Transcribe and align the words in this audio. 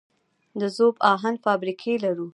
د 0.59 0.61
ذوب 0.75 0.95
اهن 1.11 1.35
فابریکې 1.43 1.93
لرو؟ 2.03 2.27